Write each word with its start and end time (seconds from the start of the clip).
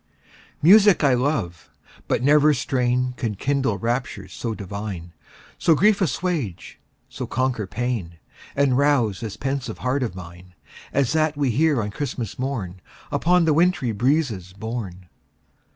Music 0.63 1.03
I 1.03 1.13
love 1.13 1.69
but 2.07 2.23
never 2.23 2.55
strain 2.55 3.13
Could 3.17 3.37
kindle 3.37 3.77
raptures 3.77 4.33
so 4.33 4.55
divine, 4.55 5.13
So 5.59 5.75
grief 5.75 6.01
assuage, 6.01 6.79
so 7.07 7.27
conquer 7.27 7.67
pain, 7.67 8.17
And 8.55 8.75
rouse 8.79 9.19
this 9.19 9.37
pensive 9.37 9.77
heart 9.77 10.01
of 10.01 10.15
mine 10.15 10.55
As 10.91 11.13
that 11.13 11.37
we 11.37 11.51
hear 11.51 11.83
on 11.83 11.91
Christmas 11.91 12.39
morn, 12.39 12.81
Upon 13.11 13.45
the 13.45 13.53
wintry 13.53 13.91
breezes 13.91 14.53
borne. 14.53 15.07